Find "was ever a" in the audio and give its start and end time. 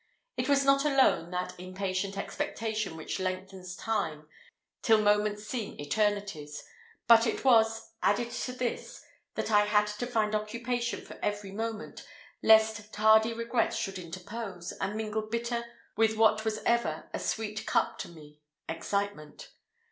16.45-17.19